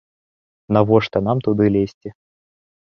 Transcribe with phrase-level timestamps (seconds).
[0.77, 2.09] Навошта нам туды лезці?